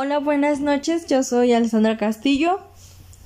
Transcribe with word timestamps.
Hola, 0.00 0.20
buenas 0.20 0.60
noches. 0.60 1.06
Yo 1.08 1.24
soy 1.24 1.52
Alessandra 1.52 1.96
Castillo. 1.96 2.60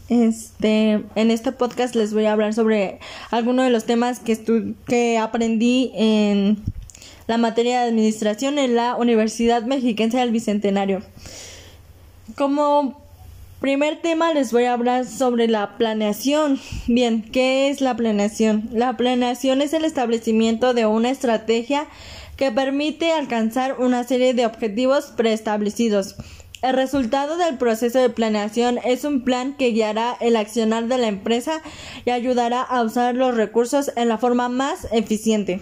Este, 0.08 1.04
en 1.16 1.30
este 1.30 1.52
podcast 1.52 1.94
les 1.94 2.14
voy 2.14 2.24
a 2.24 2.32
hablar 2.32 2.54
sobre 2.54 2.98
algunos 3.30 3.66
de 3.66 3.70
los 3.70 3.84
temas 3.84 4.20
que, 4.20 4.74
que 4.86 5.18
aprendí 5.18 5.92
en 5.94 6.56
la 7.26 7.36
materia 7.36 7.82
de 7.82 7.88
administración 7.90 8.58
en 8.58 8.74
la 8.74 8.96
Universidad 8.96 9.64
Mexiquense 9.64 10.16
del 10.16 10.30
Bicentenario. 10.30 11.02
Como 12.36 12.98
primer 13.60 14.00
tema 14.00 14.32
les 14.32 14.50
voy 14.50 14.64
a 14.64 14.72
hablar 14.72 15.04
sobre 15.04 15.48
la 15.48 15.76
planeación. 15.76 16.58
Bien, 16.86 17.20
¿qué 17.20 17.68
es 17.68 17.82
la 17.82 17.94
planeación? 17.94 18.70
La 18.72 18.96
planeación 18.96 19.60
es 19.60 19.74
el 19.74 19.84
establecimiento 19.84 20.72
de 20.72 20.86
una 20.86 21.10
estrategia 21.10 21.86
que 22.38 22.50
permite 22.50 23.12
alcanzar 23.12 23.78
una 23.78 24.04
serie 24.04 24.32
de 24.32 24.46
objetivos 24.46 25.12
preestablecidos. 25.14 26.16
El 26.62 26.74
resultado 26.74 27.36
del 27.36 27.58
proceso 27.58 27.98
de 27.98 28.08
planeación 28.08 28.78
es 28.84 29.02
un 29.02 29.22
plan 29.24 29.54
que 29.54 29.72
guiará 29.72 30.16
el 30.20 30.36
accionar 30.36 30.86
de 30.86 30.96
la 30.96 31.08
empresa 31.08 31.60
y 32.04 32.10
ayudará 32.10 32.62
a 32.62 32.82
usar 32.82 33.16
los 33.16 33.34
recursos 33.34 33.90
en 33.96 34.08
la 34.08 34.16
forma 34.16 34.48
más 34.48 34.86
eficiente. 34.92 35.60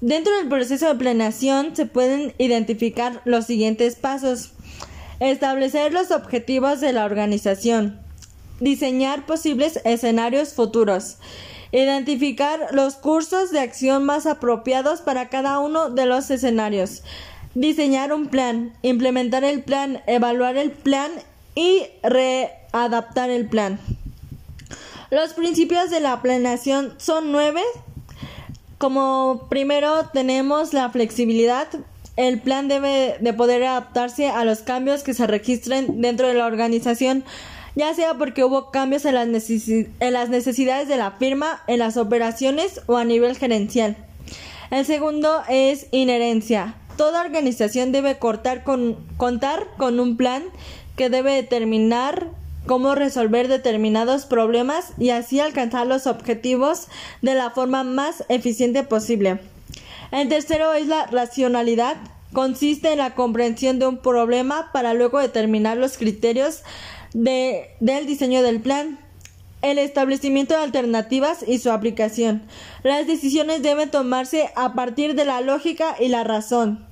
Dentro 0.00 0.32
del 0.36 0.48
proceso 0.48 0.86
de 0.86 0.94
planeación 0.94 1.74
se 1.74 1.86
pueden 1.86 2.34
identificar 2.38 3.20
los 3.24 3.46
siguientes 3.46 3.96
pasos. 3.96 4.52
Establecer 5.18 5.92
los 5.92 6.12
objetivos 6.12 6.80
de 6.80 6.92
la 6.92 7.04
organización. 7.04 8.00
Diseñar 8.60 9.26
posibles 9.26 9.80
escenarios 9.84 10.54
futuros. 10.54 11.18
Identificar 11.72 12.68
los 12.70 12.94
cursos 12.94 13.50
de 13.50 13.58
acción 13.58 14.04
más 14.04 14.26
apropiados 14.26 15.00
para 15.00 15.28
cada 15.30 15.58
uno 15.58 15.90
de 15.90 16.06
los 16.06 16.30
escenarios. 16.30 17.02
Diseñar 17.54 18.12
un 18.12 18.28
plan. 18.28 18.72
Implementar 18.82 19.44
el 19.44 19.62
plan. 19.62 20.00
Evaluar 20.06 20.56
el 20.56 20.70
plan 20.70 21.10
y 21.54 21.82
readaptar 22.02 23.30
el 23.30 23.46
plan. 23.48 23.78
Los 25.10 25.34
principios 25.34 25.90
de 25.90 26.00
la 26.00 26.22
planeación 26.22 26.94
son 26.98 27.32
nueve. 27.32 27.60
Como 28.78 29.46
primero 29.48 30.08
tenemos 30.12 30.72
la 30.72 30.90
flexibilidad. 30.90 31.68
El 32.16 32.40
plan 32.40 32.68
debe 32.68 33.16
de 33.20 33.32
poder 33.32 33.64
adaptarse 33.64 34.28
a 34.28 34.44
los 34.44 34.60
cambios 34.60 35.02
que 35.02 35.14
se 35.14 35.26
registren 35.26 36.00
dentro 36.00 36.28
de 36.28 36.34
la 36.34 36.46
organización 36.46 37.24
ya 37.74 37.94
sea 37.94 38.14
porque 38.14 38.44
hubo 38.44 38.70
cambios 38.70 39.04
en 39.04 39.14
las, 39.14 39.50
en 39.50 40.12
las 40.12 40.28
necesidades 40.28 40.88
de 40.88 40.96
la 40.96 41.12
firma, 41.12 41.62
en 41.66 41.78
las 41.78 41.96
operaciones 41.96 42.80
o 42.86 42.96
a 42.96 43.04
nivel 43.04 43.36
gerencial. 43.36 43.96
El 44.70 44.84
segundo 44.86 45.42
es 45.48 45.86
inherencia. 45.90 46.74
Toda 46.96 47.22
organización 47.22 47.92
debe 47.92 48.18
contar 48.18 48.64
con 48.64 50.00
un 50.00 50.16
plan 50.16 50.44
que 50.96 51.10
debe 51.10 51.32
determinar 51.32 52.28
cómo 52.66 52.94
resolver 52.94 53.48
determinados 53.48 54.24
problemas 54.24 54.92
y 54.98 55.10
así 55.10 55.40
alcanzar 55.40 55.86
los 55.86 56.06
objetivos 56.06 56.88
de 57.20 57.34
la 57.34 57.50
forma 57.50 57.82
más 57.82 58.24
eficiente 58.28 58.82
posible. 58.82 59.40
El 60.10 60.28
tercero 60.28 60.72
es 60.74 60.86
la 60.86 61.06
racionalidad. 61.06 61.96
Consiste 62.32 62.92
en 62.92 62.98
la 62.98 63.14
comprensión 63.14 63.78
de 63.78 63.86
un 63.86 63.98
problema 63.98 64.70
para 64.72 64.94
luego 64.94 65.18
determinar 65.18 65.76
los 65.76 65.98
criterios 65.98 66.62
de, 67.12 67.70
del 67.80 68.06
diseño 68.06 68.42
del 68.42 68.60
plan, 68.60 68.98
el 69.62 69.78
establecimiento 69.78 70.54
de 70.54 70.60
alternativas 70.60 71.44
y 71.46 71.58
su 71.58 71.70
aplicación. 71.70 72.42
Las 72.82 73.06
decisiones 73.06 73.62
deben 73.62 73.90
tomarse 73.90 74.50
a 74.56 74.74
partir 74.74 75.14
de 75.14 75.24
la 75.24 75.40
lógica 75.40 75.96
y 75.98 76.08
la 76.08 76.24
razón. 76.24 76.84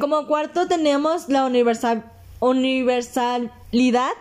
Como 0.00 0.26
cuarto 0.26 0.66
tenemos 0.66 1.28
la 1.28 1.44
universalidad. 2.40 4.12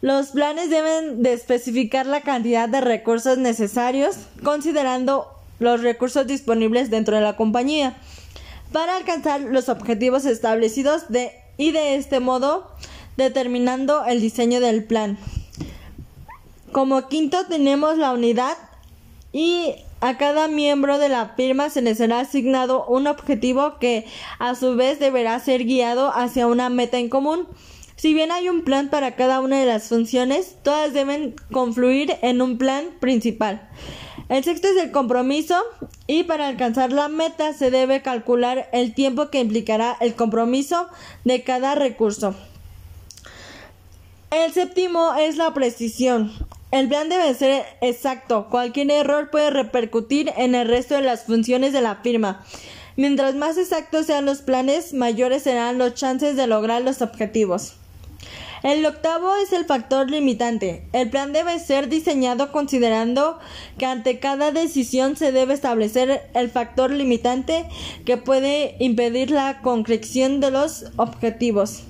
Los 0.00 0.28
planes 0.28 0.70
deben 0.70 1.22
de 1.22 1.32
especificar 1.32 2.06
la 2.06 2.20
cantidad 2.22 2.68
de 2.68 2.80
recursos 2.80 3.38
necesarios, 3.38 4.16
considerando 4.42 5.28
los 5.58 5.82
recursos 5.82 6.26
disponibles 6.26 6.90
dentro 6.90 7.16
de 7.16 7.22
la 7.22 7.36
compañía, 7.36 7.96
para 8.72 8.96
alcanzar 8.96 9.40
los 9.40 9.68
objetivos 9.68 10.24
establecidos 10.24 11.04
y 11.56 11.72
de 11.72 11.94
este 11.94 12.20
modo 12.20 12.70
determinando 13.16 14.04
el 14.04 14.20
diseño 14.20 14.60
del 14.60 14.84
plan. 14.84 15.16
Como 16.74 17.06
quinto 17.06 17.46
tenemos 17.46 17.98
la 17.98 18.12
unidad 18.12 18.58
y 19.32 19.76
a 20.00 20.18
cada 20.18 20.48
miembro 20.48 20.98
de 20.98 21.08
la 21.08 21.28
firma 21.36 21.70
se 21.70 21.82
le 21.82 21.94
será 21.94 22.18
asignado 22.18 22.84
un 22.86 23.06
objetivo 23.06 23.78
que 23.78 24.06
a 24.40 24.56
su 24.56 24.74
vez 24.74 24.98
deberá 24.98 25.38
ser 25.38 25.66
guiado 25.66 26.10
hacia 26.12 26.48
una 26.48 26.70
meta 26.70 26.98
en 26.98 27.08
común. 27.08 27.46
Si 27.94 28.12
bien 28.12 28.32
hay 28.32 28.48
un 28.48 28.64
plan 28.64 28.90
para 28.90 29.14
cada 29.14 29.38
una 29.38 29.60
de 29.60 29.66
las 29.66 29.88
funciones, 29.88 30.56
todas 30.64 30.92
deben 30.92 31.36
confluir 31.52 32.16
en 32.22 32.42
un 32.42 32.58
plan 32.58 32.86
principal. 32.98 33.68
El 34.28 34.42
sexto 34.42 34.66
es 34.66 34.76
el 34.76 34.90
compromiso 34.90 35.56
y 36.08 36.24
para 36.24 36.48
alcanzar 36.48 36.90
la 36.90 37.06
meta 37.06 37.52
se 37.52 37.70
debe 37.70 38.02
calcular 38.02 38.68
el 38.72 38.94
tiempo 38.94 39.30
que 39.30 39.38
implicará 39.38 39.96
el 40.00 40.16
compromiso 40.16 40.88
de 41.22 41.44
cada 41.44 41.76
recurso. 41.76 42.34
El 44.32 44.52
séptimo 44.52 45.14
es 45.14 45.36
la 45.36 45.54
precisión. 45.54 46.32
El 46.74 46.88
plan 46.88 47.08
debe 47.08 47.32
ser 47.34 47.64
exacto. 47.82 48.48
Cualquier 48.50 48.90
error 48.90 49.30
puede 49.30 49.50
repercutir 49.50 50.32
en 50.36 50.56
el 50.56 50.66
resto 50.66 50.96
de 50.96 51.02
las 51.02 51.22
funciones 51.22 51.72
de 51.72 51.80
la 51.80 52.02
firma. 52.02 52.44
Mientras 52.96 53.36
más 53.36 53.58
exactos 53.58 54.06
sean 54.06 54.24
los 54.24 54.42
planes, 54.42 54.92
mayores 54.92 55.44
serán 55.44 55.78
los 55.78 55.94
chances 55.94 56.34
de 56.34 56.48
lograr 56.48 56.82
los 56.82 57.00
objetivos. 57.00 57.74
El 58.64 58.84
octavo 58.86 59.36
es 59.36 59.52
el 59.52 59.66
factor 59.66 60.10
limitante. 60.10 60.84
El 60.92 61.10
plan 61.10 61.32
debe 61.32 61.60
ser 61.60 61.88
diseñado 61.88 62.50
considerando 62.50 63.38
que 63.78 63.86
ante 63.86 64.18
cada 64.18 64.50
decisión 64.50 65.16
se 65.16 65.30
debe 65.30 65.54
establecer 65.54 66.28
el 66.34 66.50
factor 66.50 66.90
limitante 66.90 67.66
que 68.04 68.16
puede 68.16 68.74
impedir 68.80 69.30
la 69.30 69.60
concreción 69.60 70.40
de 70.40 70.50
los 70.50 70.86
objetivos. 70.96 71.84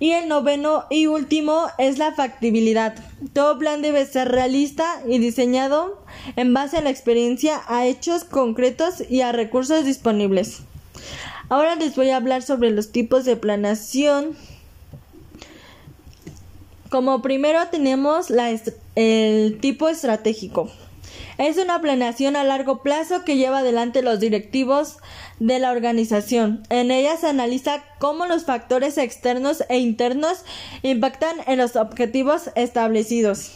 Y 0.00 0.12
el 0.12 0.28
noveno 0.28 0.86
y 0.90 1.06
último 1.06 1.66
es 1.78 1.98
la 1.98 2.12
factibilidad. 2.12 2.96
Todo 3.34 3.58
plan 3.58 3.82
debe 3.82 4.06
ser 4.06 4.28
realista 4.28 5.02
y 5.06 5.18
diseñado 5.18 6.02
en 6.36 6.54
base 6.54 6.78
a 6.78 6.80
la 6.80 6.90
experiencia, 6.90 7.60
a 7.68 7.86
hechos 7.86 8.24
concretos 8.24 9.04
y 9.08 9.20
a 9.20 9.30
recursos 9.30 9.84
disponibles. 9.84 10.62
Ahora 11.50 11.74
les 11.74 11.94
voy 11.96 12.10
a 12.10 12.16
hablar 12.16 12.42
sobre 12.42 12.70
los 12.70 12.92
tipos 12.92 13.26
de 13.26 13.36
planeación. 13.36 14.36
Como 16.88 17.20
primero 17.20 17.60
tenemos 17.70 18.28
el 18.96 19.58
tipo 19.60 19.88
estratégico. 19.88 20.70
Es 21.40 21.56
una 21.56 21.80
planeación 21.80 22.36
a 22.36 22.44
largo 22.44 22.82
plazo 22.82 23.24
que 23.24 23.38
lleva 23.38 23.60
adelante 23.60 24.02
los 24.02 24.20
directivos 24.20 24.98
de 25.38 25.58
la 25.58 25.70
organización. 25.70 26.62
En 26.68 26.90
ella 26.90 27.16
se 27.16 27.28
analiza 27.28 27.82
cómo 27.98 28.26
los 28.26 28.44
factores 28.44 28.98
externos 28.98 29.64
e 29.70 29.78
internos 29.78 30.44
impactan 30.82 31.38
en 31.46 31.56
los 31.56 31.76
objetivos 31.76 32.50
establecidos. 32.56 33.52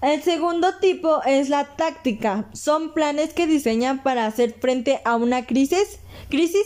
El 0.00 0.22
segundo 0.22 0.78
tipo 0.80 1.22
es 1.26 1.50
la 1.50 1.76
táctica. 1.76 2.46
Son 2.54 2.94
planes 2.94 3.34
que 3.34 3.46
diseñan 3.46 4.02
para 4.02 4.24
hacer 4.24 4.54
frente 4.58 5.02
a 5.04 5.16
una 5.16 5.44
crisis, 5.44 5.98
crisis 6.30 6.64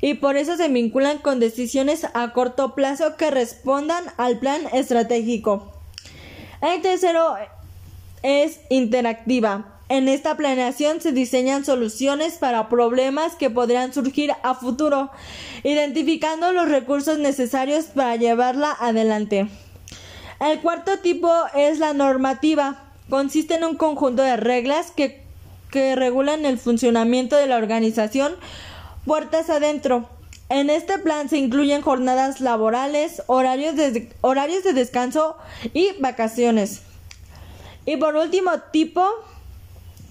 y 0.00 0.14
por 0.14 0.36
eso 0.36 0.56
se 0.56 0.66
vinculan 0.66 1.18
con 1.18 1.38
decisiones 1.38 2.08
a 2.12 2.32
corto 2.32 2.74
plazo 2.74 3.16
que 3.16 3.30
respondan 3.30 4.02
al 4.16 4.40
plan 4.40 4.62
estratégico. 4.72 5.70
El 6.60 6.82
tercero 6.82 7.36
es 8.22 8.60
interactiva. 8.68 9.80
En 9.88 10.08
esta 10.08 10.36
planeación 10.36 11.00
se 11.00 11.10
diseñan 11.10 11.64
soluciones 11.64 12.34
para 12.34 12.68
problemas 12.68 13.34
que 13.34 13.50
podrían 13.50 13.92
surgir 13.92 14.32
a 14.44 14.54
futuro, 14.54 15.10
identificando 15.64 16.52
los 16.52 16.68
recursos 16.68 17.18
necesarios 17.18 17.86
para 17.86 18.14
llevarla 18.14 18.76
adelante. 18.78 19.48
El 20.38 20.60
cuarto 20.60 20.98
tipo 20.98 21.32
es 21.56 21.80
la 21.80 21.92
normativa. 21.92 22.84
Consiste 23.08 23.56
en 23.56 23.64
un 23.64 23.76
conjunto 23.76 24.22
de 24.22 24.36
reglas 24.36 24.92
que, 24.92 25.24
que 25.72 25.96
regulan 25.96 26.46
el 26.46 26.58
funcionamiento 26.58 27.36
de 27.36 27.48
la 27.48 27.56
organización 27.56 28.34
puertas 29.04 29.50
adentro. 29.50 30.08
En 30.48 30.70
este 30.70 30.98
plan 30.98 31.28
se 31.28 31.38
incluyen 31.38 31.82
jornadas 31.82 32.40
laborales, 32.40 33.22
horarios 33.26 33.76
de, 33.76 34.08
horarios 34.20 34.64
de 34.64 34.72
descanso 34.72 35.36
y 35.74 35.92
vacaciones. 36.00 36.82
Y 37.86 37.96
por 37.96 38.16
último 38.16 38.52
tipo 38.72 39.06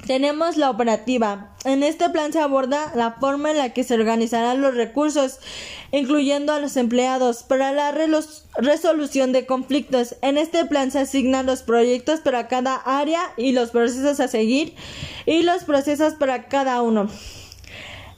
tenemos 0.06 0.58
la 0.58 0.70
operativa. 0.70 1.52
En 1.66 1.84
este 1.84 2.10
plan 2.10 2.34
se 2.34 2.40
aborda 2.40 2.92
la 2.96 3.14
forma 3.14 3.52
en 3.52 3.58
la 3.58 3.74
que 3.74 3.84
se 3.84 3.94
organizarán 3.94 4.62
los 4.62 4.74
recursos, 4.76 5.40
incluyendo 5.92 6.54
a 6.54 6.60
los 6.60 6.78
empleados, 6.78 7.44
para 7.44 7.72
la 7.72 7.92
resolución 8.58 9.32
de 9.34 9.46
conflictos. 9.46 10.16
En 10.22 10.38
este 10.38 10.66
plan 10.66 10.92
se 10.92 11.00
asignan 11.00 11.46
los 11.46 11.64
proyectos 11.64 12.22
para 12.22 12.48
cada 12.48 12.76
área 12.76 13.22
y 13.38 13.52
los 13.52 13.72
procesos 13.72 14.20
a 14.20 14.28
seguir 14.28 14.74
y 15.26 15.44
los 15.44 15.64
procesos 15.64 16.16
para 16.16 16.48
cada 16.48 16.82
uno. 16.82 17.10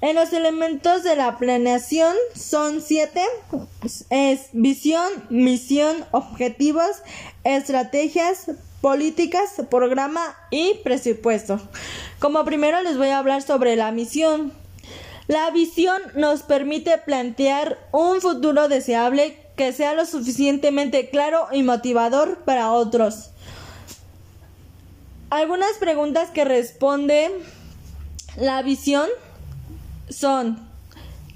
En 0.01 0.15
los 0.15 0.33
elementos 0.33 1.03
de 1.03 1.15
la 1.15 1.37
planeación 1.37 2.15
son 2.33 2.81
siete. 2.81 3.23
Es 4.09 4.49
visión, 4.51 5.07
misión, 5.29 6.05
objetivos, 6.11 7.03
estrategias, 7.43 8.47
políticas, 8.81 9.53
programa 9.69 10.35
y 10.49 10.75
presupuesto. 10.83 11.61
Como 12.19 12.43
primero 12.43 12.81
les 12.81 12.97
voy 12.97 13.09
a 13.09 13.19
hablar 13.19 13.41
sobre 13.41 13.75
la 13.75 13.91
misión. 13.91 14.51
La 15.27 15.49
visión 15.51 16.01
nos 16.15 16.41
permite 16.41 16.97
plantear 16.97 17.77
un 17.91 18.19
futuro 18.21 18.67
deseable 18.67 19.37
que 19.55 19.71
sea 19.71 19.93
lo 19.93 20.05
suficientemente 20.05 21.09
claro 21.09 21.47
y 21.51 21.63
motivador 21.63 22.39
para 22.39 22.71
otros. 22.71 23.29
Algunas 25.29 25.77
preguntas 25.77 26.31
que 26.31 26.43
responde 26.43 27.31
la 28.37 28.61
visión 28.63 29.07
son, 30.09 30.59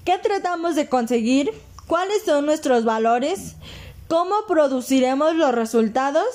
¿qué 0.04 0.18
tratamos 0.18 0.76
de 0.76 0.90
conseguir? 0.90 1.52
¿Cuáles 1.88 2.24
son 2.24 2.46
nuestros 2.46 2.84
valores? 2.84 3.56
¿Cómo 4.08 4.36
produciremos 4.48 5.36
los 5.36 5.54
resultados? 5.54 6.26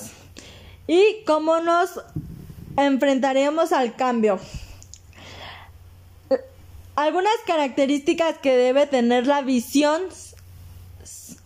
¿Y 0.87 1.23
cómo 1.27 1.61
nos 1.61 2.01
enfrentaremos 2.77 3.73
al 3.73 3.95
cambio? 3.97 4.41
Algunas 6.97 7.33
características 7.47 8.39
que 8.39 8.57
debe 8.57 8.87
tener 8.87 9.27
la 9.27 9.43
visión 9.43 10.03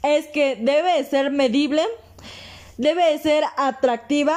es 0.02 0.26
que 0.28 0.56
debe 0.56 1.04
ser 1.04 1.30
medible, 1.30 1.82
debe 2.76 3.18
ser 3.18 3.44
atractiva, 3.56 4.36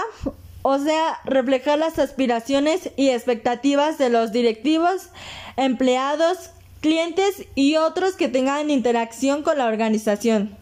o 0.61 0.77
sea, 0.79 1.19
reflejar 1.25 1.79
las 1.79 1.97
aspiraciones 1.97 2.91
y 2.97 3.09
expectativas 3.09 3.97
de 3.97 4.09
los 4.09 4.31
directivos, 4.31 5.09
empleados, 5.55 6.51
clientes 6.81 7.47
y 7.55 7.77
otros 7.77 8.15
que 8.15 8.27
tengan 8.27 8.69
interacción 8.69 9.43
con 9.43 9.57
la 9.57 9.65
organización. 9.65 10.55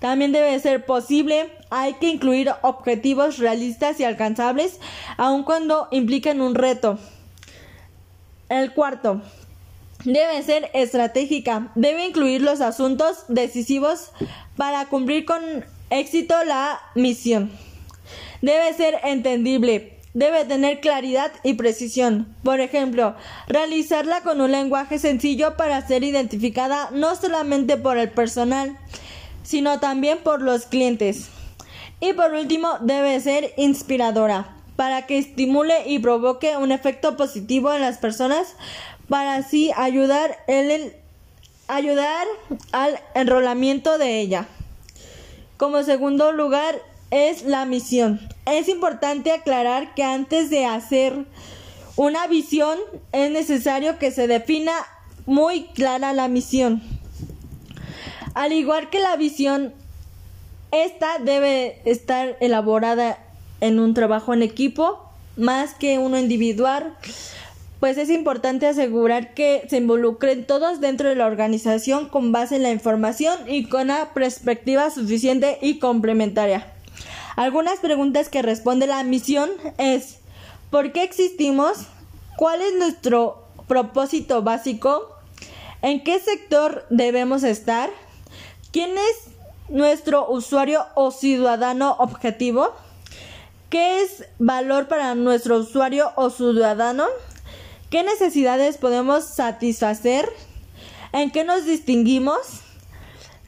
También 0.00 0.32
debe 0.32 0.58
ser 0.60 0.86
posible, 0.86 1.50
hay 1.70 1.94
que 1.94 2.08
incluir 2.08 2.52
objetivos 2.62 3.38
realistas 3.38 3.98
y 4.00 4.04
alcanzables, 4.04 4.78
aun 5.16 5.42
cuando 5.42 5.88
impliquen 5.90 6.40
un 6.40 6.54
reto. 6.54 6.98
El 8.48 8.72
cuarto, 8.72 9.20
debe 10.04 10.42
ser 10.42 10.70
estratégica, 10.72 11.70
debe 11.74 12.06
incluir 12.06 12.42
los 12.42 12.60
asuntos 12.60 13.24
decisivos 13.28 14.12
para 14.56 14.86
cumplir 14.86 15.24
con 15.24 15.42
éxito 15.90 16.34
la 16.44 16.80
misión. 16.94 17.50
Debe 18.40 18.72
ser 18.74 19.00
entendible, 19.02 19.98
debe 20.14 20.44
tener 20.44 20.80
claridad 20.80 21.32
y 21.42 21.54
precisión. 21.54 22.34
Por 22.44 22.60
ejemplo, 22.60 23.16
realizarla 23.48 24.22
con 24.22 24.40
un 24.40 24.52
lenguaje 24.52 24.98
sencillo 24.98 25.56
para 25.56 25.86
ser 25.86 26.04
identificada 26.04 26.90
no 26.92 27.16
solamente 27.16 27.76
por 27.76 27.98
el 27.98 28.10
personal, 28.10 28.78
sino 29.48 29.80
también 29.80 30.18
por 30.18 30.42
los 30.42 30.66
clientes. 30.66 31.28
Y 32.00 32.12
por 32.12 32.34
último, 32.34 32.76
debe 32.82 33.18
ser 33.18 33.54
inspiradora, 33.56 34.54
para 34.76 35.06
que 35.06 35.16
estimule 35.16 35.88
y 35.88 36.00
provoque 36.00 36.58
un 36.58 36.70
efecto 36.70 37.16
positivo 37.16 37.72
en 37.72 37.80
las 37.80 37.96
personas, 37.96 38.56
para 39.08 39.36
así 39.36 39.70
ayudar, 39.74 40.36
el, 40.48 40.92
ayudar 41.66 42.26
al 42.72 42.98
enrolamiento 43.14 43.96
de 43.96 44.20
ella. 44.20 44.46
Como 45.56 45.82
segundo 45.82 46.30
lugar, 46.32 46.82
es 47.10 47.42
la 47.44 47.64
misión. 47.64 48.20
Es 48.44 48.68
importante 48.68 49.32
aclarar 49.32 49.94
que 49.94 50.04
antes 50.04 50.50
de 50.50 50.66
hacer 50.66 51.24
una 51.96 52.26
visión 52.26 52.78
es 53.12 53.30
necesario 53.30 53.98
que 53.98 54.10
se 54.10 54.28
defina 54.28 54.72
muy 55.24 55.68
clara 55.68 56.12
la 56.12 56.28
misión. 56.28 56.82
Al 58.38 58.52
igual 58.52 58.88
que 58.88 59.00
la 59.00 59.16
visión, 59.16 59.74
esta 60.70 61.18
debe 61.18 61.82
estar 61.84 62.36
elaborada 62.38 63.18
en 63.60 63.80
un 63.80 63.94
trabajo 63.94 64.32
en 64.32 64.44
equipo 64.44 65.02
más 65.36 65.74
que 65.74 65.98
uno 65.98 66.16
individual, 66.20 66.94
pues 67.80 67.98
es 67.98 68.10
importante 68.10 68.68
asegurar 68.68 69.34
que 69.34 69.66
se 69.68 69.78
involucren 69.78 70.46
todos 70.46 70.80
dentro 70.80 71.08
de 71.08 71.16
la 71.16 71.26
organización 71.26 72.08
con 72.08 72.30
base 72.30 72.54
en 72.54 72.62
la 72.62 72.70
información 72.70 73.36
y 73.48 73.64
con 73.68 73.90
una 73.90 74.14
perspectiva 74.14 74.88
suficiente 74.92 75.58
y 75.60 75.80
complementaria. 75.80 76.72
Algunas 77.34 77.80
preguntas 77.80 78.28
que 78.28 78.42
responde 78.42 78.86
la 78.86 79.02
misión 79.02 79.50
es 79.78 80.20
¿por 80.70 80.92
qué 80.92 81.02
existimos? 81.02 81.88
¿Cuál 82.36 82.62
es 82.62 82.76
nuestro 82.78 83.48
propósito 83.66 84.42
básico? 84.42 85.08
¿En 85.82 86.04
qué 86.04 86.20
sector 86.20 86.86
debemos 86.88 87.42
estar? 87.42 87.90
¿Quién 88.70 88.90
es 88.98 89.32
nuestro 89.70 90.30
usuario 90.30 90.84
o 90.94 91.10
ciudadano 91.10 91.96
objetivo? 91.98 92.74
¿Qué 93.70 94.02
es 94.02 94.26
valor 94.38 94.88
para 94.88 95.14
nuestro 95.14 95.58
usuario 95.58 96.12
o 96.16 96.28
ciudadano? 96.28 97.06
¿Qué 97.88 98.02
necesidades 98.02 98.76
podemos 98.76 99.24
satisfacer? 99.24 100.28
¿En 101.12 101.30
qué 101.30 101.44
nos 101.44 101.64
distinguimos? 101.64 102.38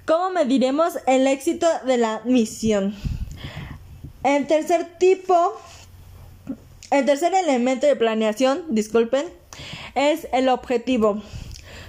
¿Cómo 0.07 0.31
mediremos 0.31 0.95
el 1.07 1.27
éxito 1.27 1.67
de 1.85 1.99
la 1.99 2.23
misión? 2.25 2.97
El 4.25 4.47
tercer 4.47 4.97
tipo, 4.99 5.53
el 6.91 7.05
tercer 7.05 7.35
elemento 7.35 7.87
de 7.87 7.95
planeación, 7.95 8.65
disculpen, 8.71 9.27
es 9.95 10.29
el 10.33 10.49
objetivo. 10.49 11.23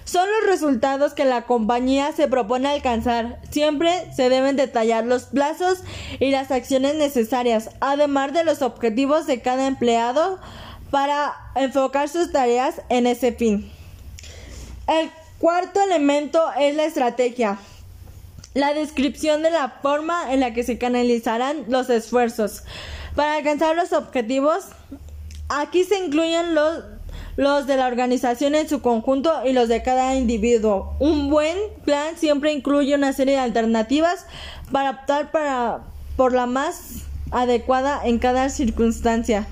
Son 0.03 0.27
los 0.29 0.49
resultados 0.49 1.13
que 1.13 1.25
la 1.25 1.43
compañía 1.43 2.11
se 2.11 2.27
propone 2.27 2.69
alcanzar. 2.69 3.39
Siempre 3.49 3.91
se 4.15 4.29
deben 4.29 4.55
detallar 4.55 5.05
los 5.05 5.23
plazos 5.23 5.79
y 6.19 6.31
las 6.31 6.51
acciones 6.51 6.95
necesarias, 6.95 7.69
además 7.79 8.33
de 8.33 8.43
los 8.43 8.61
objetivos 8.61 9.27
de 9.27 9.41
cada 9.41 9.67
empleado 9.67 10.39
para 10.89 11.33
enfocar 11.55 12.09
sus 12.09 12.31
tareas 12.31 12.81
en 12.89 13.07
ese 13.07 13.31
fin. 13.31 13.71
El 14.87 15.09
cuarto 15.39 15.81
elemento 15.81 16.41
es 16.59 16.75
la 16.75 16.85
estrategia 16.85 17.57
la 18.53 18.73
descripción 18.73 19.43
de 19.43 19.49
la 19.49 19.69
forma 19.81 20.33
en 20.33 20.39
la 20.39 20.53
que 20.53 20.63
se 20.63 20.77
canalizarán 20.77 21.65
los 21.69 21.89
esfuerzos 21.89 22.63
para 23.15 23.35
alcanzar 23.35 23.75
los 23.75 23.93
objetivos. 23.93 24.65
Aquí 25.49 25.83
se 25.83 25.97
incluyen 25.97 26.55
los, 26.55 26.83
los 27.35 27.67
de 27.67 27.77
la 27.77 27.87
organización 27.87 28.55
en 28.55 28.67
su 28.67 28.81
conjunto 28.81 29.31
y 29.45 29.53
los 29.53 29.67
de 29.67 29.83
cada 29.83 30.15
individuo. 30.15 30.93
Un 30.99 31.29
buen 31.29 31.57
plan 31.85 32.17
siempre 32.17 32.51
incluye 32.51 32.95
una 32.95 33.13
serie 33.13 33.35
de 33.35 33.41
alternativas 33.41 34.25
para 34.71 34.91
optar 34.91 35.31
para, 35.31 35.81
por 36.17 36.33
la 36.33 36.45
más 36.45 37.03
adecuada 37.31 38.01
en 38.03 38.19
cada 38.19 38.49
circunstancia. 38.49 39.47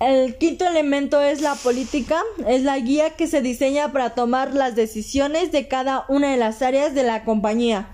El 0.00 0.36
quinto 0.38 0.66
elemento 0.66 1.20
es 1.20 1.40
la 1.40 1.54
política, 1.54 2.20
es 2.48 2.62
la 2.62 2.78
guía 2.78 3.10
que 3.10 3.26
se 3.26 3.42
diseña 3.42 3.92
para 3.92 4.10
tomar 4.10 4.54
las 4.54 4.74
decisiones 4.74 5.52
de 5.52 5.68
cada 5.68 6.04
una 6.08 6.30
de 6.30 6.36
las 6.36 6.62
áreas 6.62 6.94
de 6.94 7.04
la 7.04 7.24
compañía. 7.24 7.88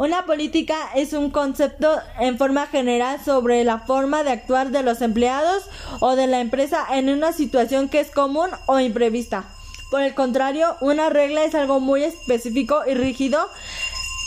Una 0.00 0.24
política 0.24 0.78
es 0.96 1.12
un 1.12 1.28
concepto 1.28 2.00
en 2.18 2.38
forma 2.38 2.66
general 2.68 3.22
sobre 3.22 3.64
la 3.64 3.80
forma 3.80 4.24
de 4.24 4.30
actuar 4.30 4.70
de 4.70 4.82
los 4.82 5.02
empleados 5.02 5.64
o 6.00 6.16
de 6.16 6.26
la 6.26 6.40
empresa 6.40 6.86
en 6.90 7.10
una 7.10 7.34
situación 7.34 7.90
que 7.90 8.00
es 8.00 8.10
común 8.10 8.48
o 8.64 8.80
imprevista. 8.80 9.44
Por 9.90 10.00
el 10.00 10.14
contrario, 10.14 10.74
una 10.80 11.10
regla 11.10 11.44
es 11.44 11.54
algo 11.54 11.80
muy 11.80 12.02
específico 12.02 12.80
y 12.86 12.94
rígido 12.94 13.46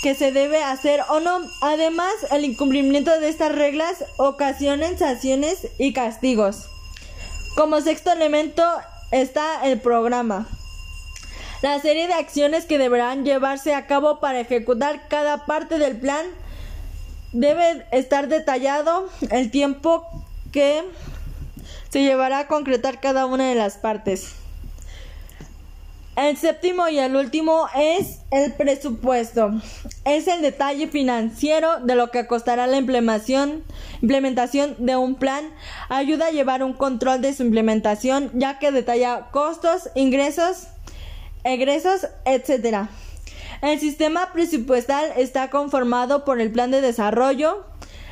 que 0.03 0.13
se 0.13 0.31
debe 0.31 0.61
hacer 0.61 0.99
o 1.09 1.19
no. 1.19 1.39
Además, 1.61 2.13
el 2.29 2.45
incumplimiento 2.45 3.19
de 3.19 3.29
estas 3.29 3.51
reglas 3.51 4.05
ocasiona 4.17 4.95
sanciones 4.95 5.69
y 5.79 5.91
castigos. 5.91 6.67
Como 7.55 7.81
sexto 7.81 8.11
elemento 8.11 8.63
está 9.09 9.65
el 9.65 9.81
programa. 9.81 10.45
La 11.63 11.79
serie 11.79 12.07
de 12.07 12.13
acciones 12.13 12.65
que 12.65 12.77
deberán 12.77 13.23
llevarse 13.23 13.73
a 13.73 13.87
cabo 13.87 14.19
para 14.19 14.41
ejecutar 14.41 15.07
cada 15.07 15.45
parte 15.45 15.77
del 15.79 15.95
plan 15.95 16.25
debe 17.31 17.85
estar 17.93 18.27
detallado 18.27 19.09
el 19.31 19.49
tiempo 19.49 20.05
que 20.51 20.83
se 21.87 22.03
llevará 22.03 22.39
a 22.39 22.47
concretar 22.47 22.99
cada 22.99 23.25
una 23.25 23.47
de 23.47 23.55
las 23.55 23.77
partes. 23.77 24.33
El 26.17 26.35
séptimo 26.35 26.89
y 26.89 26.99
el 26.99 27.15
último 27.15 27.67
es 27.77 28.19
el 28.29 28.51
presupuesto. 28.51 29.51
Es 30.03 30.27
el 30.27 30.41
detalle 30.41 30.89
financiero 30.89 31.79
de 31.79 31.95
lo 31.95 32.11
que 32.11 32.27
costará 32.27 32.67
la 32.67 32.75
implementación, 32.75 33.63
implementación 34.01 34.75
de 34.79 34.97
un 34.97 35.15
plan. 35.15 35.45
Ayuda 35.87 36.27
a 36.27 36.31
llevar 36.31 36.61
un 36.61 36.73
control 36.73 37.21
de 37.21 37.33
su 37.33 37.43
implementación 37.43 38.31
ya 38.33 38.59
que 38.59 38.73
detalla 38.73 39.29
costos, 39.31 39.89
ingresos, 39.95 40.67
egresos, 41.43 42.07
etc. 42.25 42.87
El 43.61 43.79
sistema 43.79 44.31
presupuestal 44.33 45.11
está 45.17 45.49
conformado 45.49 46.25
por 46.25 46.41
el 46.41 46.51
plan 46.51 46.71
de 46.71 46.81
desarrollo, 46.81 47.65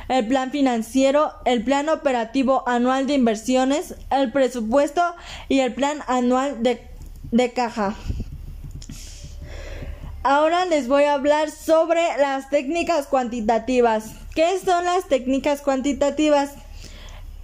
el 0.08 0.26
plan 0.26 0.50
financiero, 0.50 1.32
el 1.44 1.64
plan 1.64 1.88
operativo 1.88 2.64
anual 2.66 3.06
de 3.06 3.14
inversiones, 3.14 3.94
el 4.10 4.32
presupuesto 4.32 5.02
y 5.48 5.60
el 5.60 5.74
plan 5.74 6.00
anual 6.06 6.62
de 6.62 6.92
de 7.32 7.52
caja. 7.52 7.96
Ahora 10.22 10.64
les 10.66 10.86
voy 10.86 11.04
a 11.04 11.14
hablar 11.14 11.50
sobre 11.50 12.00
las 12.18 12.48
técnicas 12.48 13.08
cuantitativas. 13.08 14.12
¿Qué 14.36 14.58
son 14.64 14.84
las 14.84 15.08
técnicas 15.08 15.62
cuantitativas? 15.62 16.52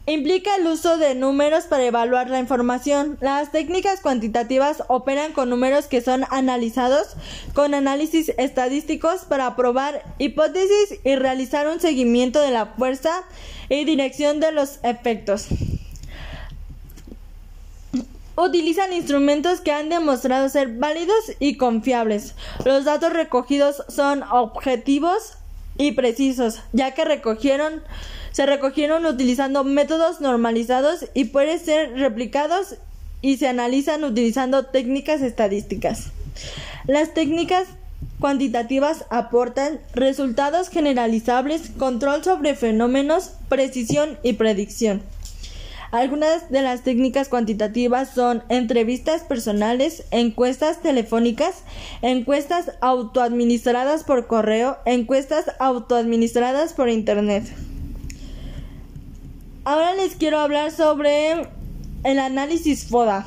Implica 0.09 0.57
el 0.57 0.67
uso 0.67 0.97
de 0.97 1.15
números 1.15 1.65
para 1.65 1.85
evaluar 1.85 2.31
la 2.31 2.39
información. 2.39 3.19
Las 3.21 3.53
técnicas 3.53 4.01
cuantitativas 4.01 4.83
operan 4.89 5.35
con 5.35 5.51
números 5.51 5.85
que 5.85 6.01
son 6.01 6.25
analizados 6.31 7.09
con 7.53 7.75
análisis 7.75 8.33
estadísticos 8.39 9.27
para 9.27 9.55
probar 9.55 10.03
hipótesis 10.17 10.99
y 11.05 11.17
realizar 11.17 11.69
un 11.69 11.79
seguimiento 11.79 12.41
de 12.41 12.51
la 12.51 12.65
fuerza 12.65 13.23
y 13.69 13.85
dirección 13.85 14.41
de 14.41 14.51
los 14.51 14.79
efectos. 14.83 15.49
Utilizan 18.35 18.95
instrumentos 18.95 19.61
que 19.61 19.73
han 19.73 19.91
demostrado 19.91 20.49
ser 20.49 20.69
válidos 20.69 21.33
y 21.39 21.59
confiables. 21.59 22.35
Los 22.65 22.87
datos 22.87 23.13
recogidos 23.13 23.83
son 23.89 24.23
objetivos 24.23 25.35
y 25.77 25.93
precisos, 25.93 26.63
ya 26.73 26.95
que 26.95 27.05
recogieron 27.05 27.83
se 28.39 28.47
recogieron 28.47 29.05
utilizando 29.05 29.65
métodos 29.65 30.21
normalizados 30.21 31.07
y 31.13 31.25
pueden 31.25 31.59
ser 31.59 31.95
replicados 31.95 32.77
y 33.21 33.39
se 33.39 33.49
analizan 33.49 34.05
utilizando 34.05 34.67
técnicas 34.67 35.23
estadísticas. 35.23 36.13
Las 36.87 37.15
técnicas 37.15 37.67
cuantitativas 38.21 39.07
aportan 39.11 39.81
resultados 39.93 40.69
generalizables, 40.69 41.71
control 41.81 42.23
sobre 42.23 42.55
fenómenos, 42.55 43.33
precisión 43.49 44.17
y 44.23 44.35
predicción. 44.35 45.03
Algunas 45.91 46.49
de 46.49 46.63
las 46.63 46.85
técnicas 46.85 47.29
cuantitativas 47.29 48.11
son 48.15 48.45
entrevistas 48.51 49.23
personales, 49.25 50.05
encuestas 50.13 50.81
telefónicas, 50.81 51.65
encuestas 52.03 52.71
autoadministradas 52.83 54.05
por 54.05 54.29
correo, 54.29 54.79
encuestas 54.85 55.47
autoadministradas 55.59 56.73
por 56.73 56.89
Internet. 56.89 57.43
Ahora 59.69 59.93
les 59.93 60.15
quiero 60.15 60.39
hablar 60.39 60.71
sobre 60.71 61.47
el 62.03 62.19
análisis 62.19 62.87
FODA. 62.89 63.27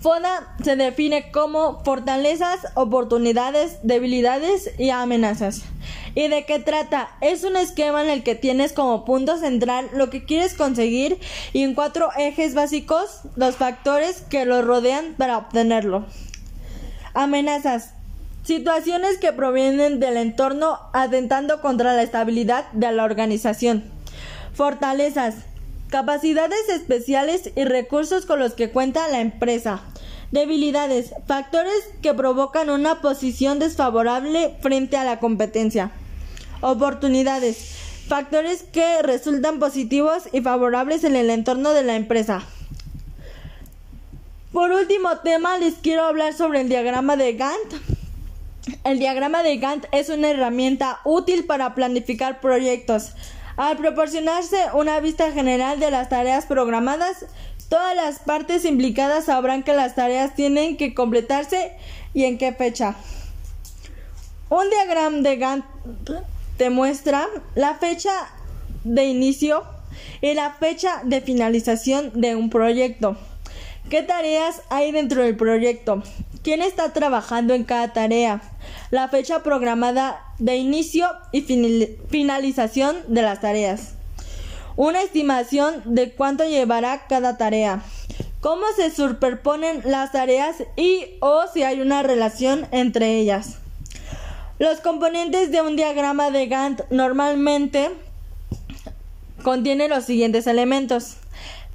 FODA 0.00 0.56
se 0.64 0.74
define 0.74 1.30
como 1.32 1.84
fortalezas, 1.84 2.60
oportunidades, 2.76 3.76
debilidades 3.82 4.70
y 4.78 4.88
amenazas. 4.88 5.64
¿Y 6.14 6.28
de 6.28 6.46
qué 6.46 6.60
trata? 6.60 7.10
Es 7.20 7.44
un 7.44 7.56
esquema 7.56 8.02
en 8.02 8.08
el 8.08 8.22
que 8.22 8.36
tienes 8.36 8.72
como 8.72 9.04
punto 9.04 9.36
central 9.36 9.90
lo 9.92 10.08
que 10.08 10.24
quieres 10.24 10.54
conseguir 10.54 11.18
y 11.52 11.62
en 11.62 11.74
cuatro 11.74 12.08
ejes 12.16 12.54
básicos 12.54 13.20
los 13.36 13.56
factores 13.56 14.22
que 14.22 14.46
lo 14.46 14.62
rodean 14.62 15.12
para 15.18 15.36
obtenerlo. 15.36 16.06
Amenazas. 17.12 17.92
Situaciones 18.44 19.18
que 19.18 19.34
provienen 19.34 20.00
del 20.00 20.16
entorno 20.16 20.78
atentando 20.94 21.60
contra 21.60 21.92
la 21.92 22.02
estabilidad 22.02 22.72
de 22.72 22.92
la 22.92 23.04
organización. 23.04 23.94
Fortalezas. 24.56 25.34
Capacidades 25.90 26.70
especiales 26.70 27.50
y 27.54 27.64
recursos 27.64 28.24
con 28.24 28.38
los 28.38 28.54
que 28.54 28.70
cuenta 28.70 29.06
la 29.08 29.20
empresa. 29.20 29.82
Debilidades. 30.32 31.12
Factores 31.26 31.90
que 32.00 32.14
provocan 32.14 32.70
una 32.70 33.02
posición 33.02 33.58
desfavorable 33.58 34.56
frente 34.62 34.96
a 34.96 35.04
la 35.04 35.20
competencia. 35.20 35.90
Oportunidades. 36.62 37.76
Factores 38.08 38.62
que 38.62 39.02
resultan 39.02 39.58
positivos 39.58 40.22
y 40.32 40.40
favorables 40.40 41.04
en 41.04 41.16
el 41.16 41.28
entorno 41.28 41.72
de 41.72 41.84
la 41.84 41.94
empresa. 41.94 42.42
Por 44.52 44.72
último 44.72 45.18
tema, 45.18 45.58
les 45.58 45.74
quiero 45.74 46.04
hablar 46.04 46.32
sobre 46.32 46.62
el 46.62 46.70
diagrama 46.70 47.16
de 47.16 47.34
Gantt. 47.34 47.74
El 48.84 48.98
diagrama 49.00 49.42
de 49.42 49.58
Gantt 49.58 49.84
es 49.92 50.08
una 50.08 50.30
herramienta 50.30 51.00
útil 51.04 51.44
para 51.44 51.74
planificar 51.74 52.40
proyectos. 52.40 53.12
Al 53.56 53.78
proporcionarse 53.78 54.58
una 54.74 55.00
vista 55.00 55.32
general 55.32 55.80
de 55.80 55.90
las 55.90 56.10
tareas 56.10 56.44
programadas, 56.44 57.24
todas 57.70 57.96
las 57.96 58.18
partes 58.18 58.66
implicadas 58.66 59.24
sabrán 59.24 59.62
que 59.62 59.72
las 59.72 59.94
tareas 59.94 60.34
tienen 60.34 60.76
que 60.76 60.94
completarse 60.94 61.72
y 62.12 62.24
en 62.24 62.36
qué 62.36 62.52
fecha. 62.52 62.96
Un 64.50 64.68
diagrama 64.68 65.18
de 65.18 65.36
Gantt 65.36 65.64
te 66.58 66.70
muestra 66.70 67.26
la 67.54 67.74
fecha 67.74 68.12
de 68.84 69.06
inicio 69.06 69.64
y 70.20 70.34
la 70.34 70.52
fecha 70.52 71.00
de 71.04 71.20
finalización 71.22 72.12
de 72.14 72.36
un 72.36 72.50
proyecto. 72.50 73.16
¿Qué 73.90 74.02
tareas 74.02 74.62
hay 74.68 74.90
dentro 74.90 75.22
del 75.22 75.36
proyecto? 75.36 76.02
¿Quién 76.42 76.60
está 76.60 76.92
trabajando 76.92 77.54
en 77.54 77.62
cada 77.62 77.92
tarea? 77.92 78.42
La 78.90 79.08
fecha 79.08 79.44
programada 79.44 80.24
de 80.38 80.56
inicio 80.56 81.08
y 81.30 81.42
finalización 81.42 82.96
de 83.06 83.22
las 83.22 83.40
tareas. 83.40 83.94
Una 84.74 85.02
estimación 85.02 85.82
de 85.84 86.10
cuánto 86.10 86.44
llevará 86.44 87.06
cada 87.06 87.36
tarea. 87.36 87.80
Cómo 88.40 88.64
se 88.74 88.90
superponen 88.90 89.82
las 89.84 90.10
tareas 90.10 90.56
y 90.76 91.04
o 91.20 91.44
si 91.54 91.62
hay 91.62 91.80
una 91.80 92.02
relación 92.02 92.66
entre 92.72 93.18
ellas. 93.18 93.58
Los 94.58 94.80
componentes 94.80 95.52
de 95.52 95.62
un 95.62 95.76
diagrama 95.76 96.32
de 96.32 96.48
Gantt 96.48 96.90
normalmente 96.90 97.90
contienen 99.44 99.90
los 99.90 100.04
siguientes 100.04 100.48
elementos. 100.48 101.18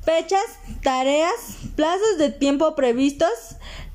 Fechas, 0.04 0.46
tareas, 0.82 1.58
plazos 1.76 2.18
de 2.18 2.32
tiempo 2.32 2.76
previstos, 2.76 3.30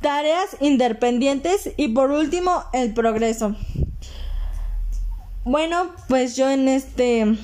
tareas 0.01 0.57
independientes 0.61 1.71
y 1.77 1.89
por 1.89 2.13
último 2.13 2.65
el 2.73 2.95
progreso. 2.95 3.57
Bueno, 5.45 5.93
pues 6.09 6.37
yo 6.37 6.51
en 6.51 6.69
este 6.69 7.37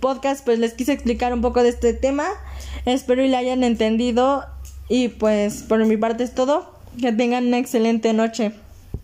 podcast 0.00 0.44
pues 0.44 0.58
les 0.58 0.74
quise 0.74 0.92
explicar 0.92 1.32
un 1.32 1.40
poco 1.40 1.62
de 1.62 1.68
este 1.70 1.94
tema. 1.94 2.26
Espero 2.86 3.24
y 3.24 3.28
le 3.28 3.36
hayan 3.36 3.64
entendido 3.64 4.44
y 4.88 5.08
pues 5.08 5.62
por 5.62 5.84
mi 5.84 5.96
parte 5.96 6.24
es 6.24 6.34
todo. 6.34 6.72
Que 7.00 7.12
tengan 7.12 7.46
una 7.46 7.58
excelente 7.58 8.12
noche. 8.12 8.52